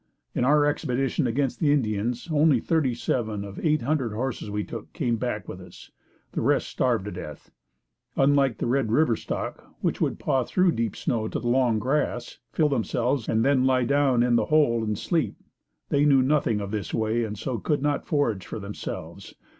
In 0.33 0.43
our 0.43 0.65
expedition 0.65 1.27
against 1.27 1.59
the 1.59 1.71
Indians 1.71 2.27
only 2.31 2.59
thirty 2.59 2.95
seven 2.95 3.45
of 3.45 3.57
the 3.57 3.67
eight 3.67 3.83
hundred 3.83 4.13
horses 4.13 4.49
we 4.49 4.63
took, 4.63 4.91
came 4.93 5.15
back 5.17 5.47
with 5.47 5.61
us. 5.61 5.91
The 6.31 6.41
rest 6.41 6.67
starved 6.69 7.05
to 7.05 7.11
death. 7.11 7.51
Unlike 8.15 8.57
the 8.57 8.65
Red 8.65 8.91
River 8.91 9.15
stock 9.15 9.63
which 9.81 10.01
would 10.01 10.17
paw 10.17 10.43
through 10.43 10.71
the 10.71 10.77
deep 10.77 10.95
snow 10.95 11.27
to 11.27 11.39
the 11.39 11.47
long 11.47 11.77
grass, 11.77 12.39
fill 12.51 12.69
themselves 12.69 13.29
and 13.29 13.45
then 13.45 13.65
lie 13.67 13.83
down 13.85 14.23
in 14.23 14.37
the 14.37 14.45
hole 14.45 14.83
and 14.83 14.97
sleep, 14.97 15.35
they 15.89 16.03
knew 16.03 16.23
nothing 16.23 16.61
of 16.61 16.71
this 16.71 16.95
way 16.95 17.23
and 17.23 17.37
so 17.37 17.59
could 17.59 17.83
not 17.83 18.07
forage 18.07 18.47
for 18.47 18.57
themselves. 18.57 19.35